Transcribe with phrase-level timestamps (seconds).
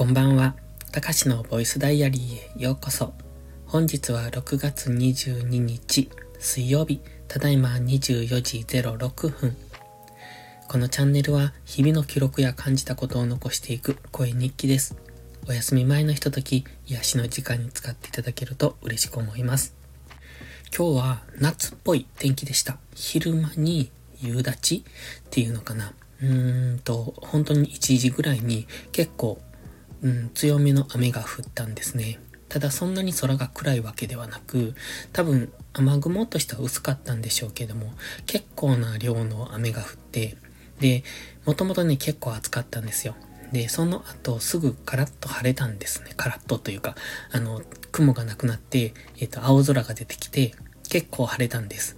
[0.00, 0.54] こんばんは。
[0.92, 3.12] たかしのボイスダイアリーへようこそ。
[3.66, 9.54] 本日は6月22日水曜日、ただいま24時06分。
[10.68, 14.96] このチャンネルは日々の記録や感じたことを残していく声日記です。
[15.46, 19.74] お休み前のひととき、癒しの時間に使っていただけると嬉しく思います。
[20.74, 22.78] 今日は夏っぽい天気でした。
[22.94, 24.82] 昼間に夕立っ
[25.28, 25.92] ていうのかな。
[26.22, 29.42] うーんと、本当に1時ぐらいに結構、
[30.02, 32.18] うん、強めの雨が降ったんですね。
[32.48, 34.74] ただそんなに空が暗いわけではなく、
[35.12, 37.92] 多分雨雲としては薄かったんでしょうけども、
[38.26, 40.36] 結構な量の雨が降って、
[40.80, 41.04] で、
[41.46, 43.14] もともとね、結構暑かったんですよ。
[43.52, 46.12] で、その後すぐカラッと晴れたんですね。
[46.16, 46.96] カラッとというか、
[47.30, 47.62] あの、
[47.92, 50.54] 雲がなくなって、えっ、ー、と、青空が出てきて、
[50.88, 51.96] 結構晴れたんです。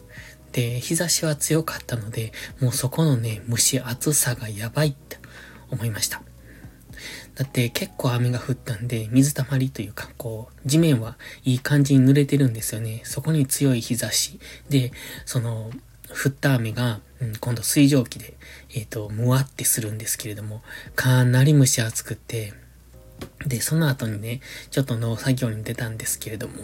[0.52, 5.18] で、日差しは強かったので、もうそこのね、蒸し暑さがやばいって
[5.70, 6.22] 思いました。
[7.34, 13.00] だって結構雨が降ったんで、水たまりというか、こう、地面はいい感じに濡れてるんですよね。
[13.04, 14.38] そこに強い日差し。
[14.68, 14.92] で、
[15.24, 15.70] その、
[16.08, 18.34] 降った雨が、うん、今度水蒸気で、
[18.74, 20.62] えっ、ー、と、むわってするんですけれども、
[20.94, 22.52] かなり蒸し暑くて、
[23.46, 26.54] で、その後にね、ちょっと農作業に出たんですけれども、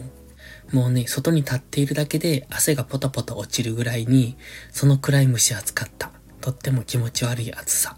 [0.73, 4.37] もうね、外に立っているだけで汗がポタポタ落ちるぐらいに、
[4.71, 6.11] そのくらい蒸し暑かった。
[6.41, 7.97] とっても気持ち悪い暑さ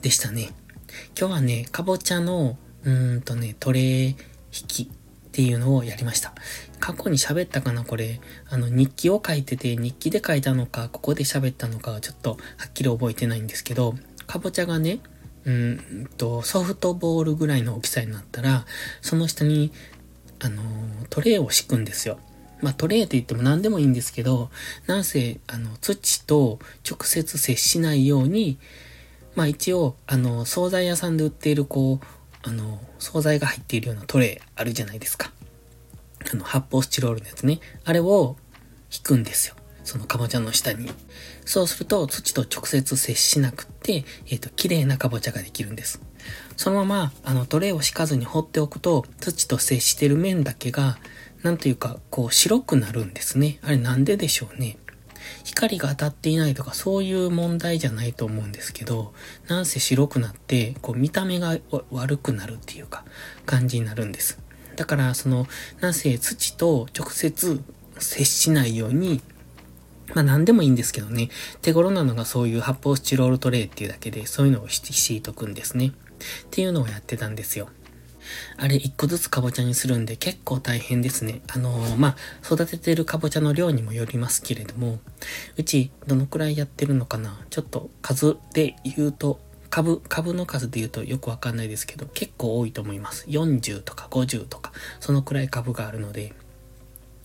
[0.00, 0.50] でしたね。
[1.18, 4.16] 今日はね、かぼちゃの、うんとね、トレー引
[4.66, 4.86] きっ
[5.32, 6.34] ていうのをやりました。
[6.80, 12.36] 過去に喋ったかなこれ、あの、日記を書いてて、日記で書いたのか、ここで喋ったのかちょっとは
[12.68, 13.94] っきり覚えてないんですけど、
[14.26, 15.00] かぼちゃがね、
[15.44, 18.64] うんと、ソフトボールぐらいの大きさになったら、
[19.00, 19.72] その下に
[20.42, 20.62] あの、
[21.08, 22.18] トレイを敷くんですよ。
[22.60, 24.50] まあ、トレイと言っても何でもいいんですけど、
[24.86, 26.58] なんせ、あの、土と
[26.88, 28.58] 直接接しないように、
[29.34, 32.06] まあ一応、あの、惣菜屋さんで売っている、こう、
[32.42, 35.30] あの、惣菜が入っているようなトレイあるじゃないですか。
[36.32, 37.60] あの、発泡スチロールのやつね。
[37.84, 38.36] あれを
[38.92, 39.54] 引くんですよ。
[39.84, 40.90] そのかぼちゃの下に。
[41.44, 46.00] そうすると土と直接接しなくって、えっ、ー、と、綺麗なかぼちゃができるんです。
[46.56, 50.98] そのまま、あの、トレイを敷かずに放っておくと、土と接してる面だけが、
[51.42, 53.58] なんというか、こう、白くなるんですね。
[53.62, 54.78] あれなんででしょうね。
[55.44, 59.12] 光が当たっていないとかそういう問題じゃないと思うんですけど、
[59.48, 61.58] なんせ白くなって、こう見た目が
[61.90, 63.04] 悪くなるっていうか、
[63.46, 64.38] 感じになるんです。
[64.76, 65.46] だから、その、
[65.80, 67.60] なんせ土と直接
[67.98, 69.20] 接しないように
[70.14, 71.30] まあ何でもいいんですけどね、
[71.62, 75.88] 手頃なのがそういう発泡スチロールトレイっていうだけで、そういうのを敷いとくんですね。
[75.88, 75.92] っ
[76.50, 77.68] ていうのをやってたんですよ。
[78.56, 81.42] あれ一個ずつかぼちゃにするんで結構大変ですね。
[81.48, 84.98] あのー、まあ、育ててるかぼちゃの量にもよりますけれども、
[85.56, 87.38] うちどのくらいやってるのかな？
[87.50, 89.40] ちょっと数で言うと、
[89.70, 93.26] 株、株の数で言うとよくわかんないですけど、結構多いと思います。
[93.28, 96.34] 40とか50とか、そのくらい株があるので、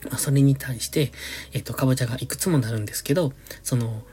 [0.09, 1.11] まそれに対して、
[1.53, 4.03] えっ、と、かぼちゃがいくつもなるんですけど、その、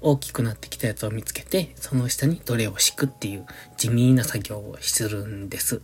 [0.00, 3.46] 大きくなってきたやつを見つけて、その下にどれを敷くっていう
[3.76, 5.80] 地味な作業をするんです。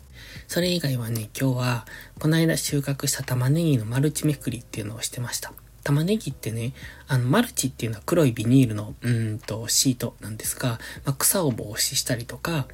[0.49, 1.87] それ以外はね、今日は、
[2.19, 5.53] この間収穫した玉ねぎのマルチめくりっていうのをしてました。
[5.85, 6.75] 玉ねぎってね、
[7.09, 12.69] あの、マルチっていうのは黒いビニールの、うんと、シートなんですが、まあ、草を防止したりとか、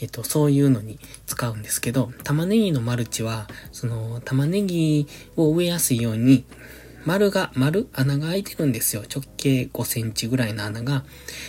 [0.00, 6.44] えっと、そういうのに使うんですけど、玉ねぎのマルチは、その、玉ねぎを植えやすいように、
[7.06, 7.88] 丸が、丸？
[7.94, 9.02] 穴が開いてるんですよ。
[9.02, 11.04] 直径5センチぐらいの穴が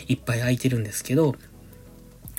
[0.07, 1.35] いっぱい開いてるんですけど、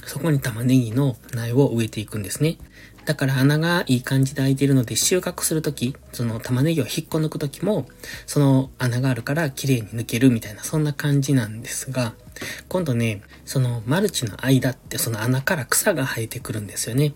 [0.06, 2.58] そこに玉ねぎの苗を植えていくんですね。
[3.04, 7.88] だから穴がいい感じで開いてるので収穫するとき、その玉ねぎを引っこ抜くときも、
[8.26, 12.14] その穴があるから綺麗に抜けるみたいな、そんな感じなんですが、
[12.68, 17.14] 今度ね、そのマルチの間ってその穴から草が生えてくるんですよね。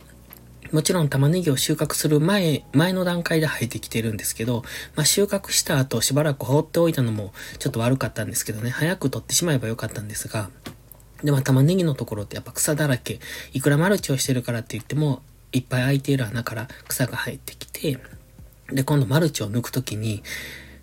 [0.73, 4.63] もちろん玉ねぎを収穫する前、前の段階で生えてきてるんですけど、
[4.97, 10.51] まあ、収穫した後しばらく放っておいたのもちょっと悪かったんですけどね、早く取ってしまえばよかったんですが、
[11.23, 13.21] で、まあ、玉ねぎのところってやっぱ草だらけ、
[13.53, 15.23] いくらマルチをしてるからって言っても、
[15.53, 17.99] いっぱい空いている穴から草が生えてきて、
[18.73, 20.23] で、今度マルチを抜くときに、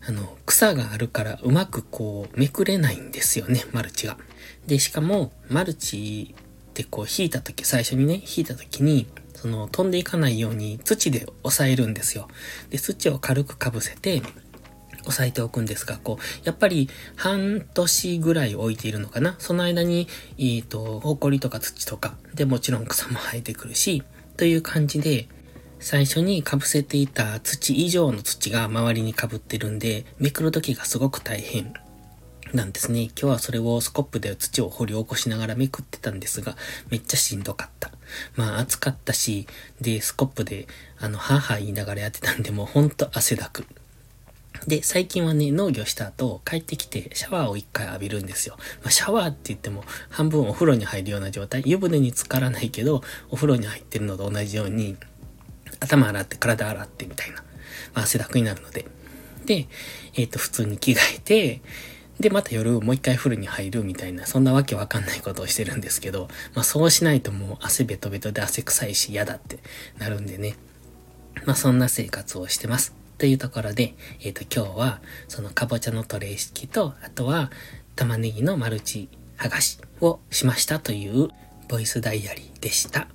[0.08, 4.18] あの、草があるからうまくこう、めくれないんですよね、マルチが。
[4.68, 6.36] で、しかも、マルチ
[6.70, 9.08] ってこう、引いたとき、最初にね、引いたときに、
[9.42, 12.28] その、飛んでいかないように土で押さえるんですよ。
[12.70, 14.22] で、土を軽くかぶせて、
[15.04, 20.08] 押さえておくんですが、こう、やっぱり半年ぐらい置いているのかなその間に、
[20.38, 24.04] えっ、ー、と、埃とか土とか、で、もちろん草も生えてくるし、
[24.36, 25.30] という感じで、
[25.80, 31.74] 最初に被せていた土以上の土が周りに被ってるんで、めくる時がすごく大変。
[32.54, 33.04] なんですね。
[33.04, 36.58] 今日はそれをスコップで土を掘り起こしながらめくってたんですが、
[36.90, 37.89] めっちゃしんどかった。
[38.36, 39.48] まあ暑かったし、
[39.82, 40.68] で、スコップで、
[41.00, 43.66] あの、はは言いながらやってたんで、もうほんと汗だく。
[44.68, 48.56] で、最近はね、農業した後、帰ってきてシャワーを一回浴びるんですよ。
[48.82, 51.64] まあ、シャワーって言っても、半分お風呂に入るような状態。
[51.66, 54.98] 湯船に浸からないけど、お風呂に入ってるのと同じように、
[55.80, 57.38] 頭洗って体洗ってみたいな。
[57.94, 58.86] まあ、汗だくになるので。
[59.46, 59.68] で、
[60.16, 61.62] えっ、ー、と、普通に着替えて、
[62.20, 69.60] で、また夜もう一回風呂に入るみたいな、そんなわけわかんないことをしてるんですけど、まあそうしないともう汗ベトベトで汗臭いし嫌だって
[69.98, 70.56] なるんでね。
[71.46, 72.94] まあそんな生活をしてます。
[73.18, 77.52] というところで、えっ、ー、と今日はそのかぼちゃのトレー式と、あとは
[77.96, 81.30] 玉ねぎのマルチ剥がしをしましたという
[81.70, 83.08] ボイスダイアリーでした。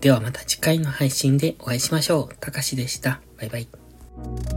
[0.00, 2.34] ではまた次回の配信でお会いしましょう。
[2.38, 3.20] たかしでした。
[3.38, 4.51] バイバイ。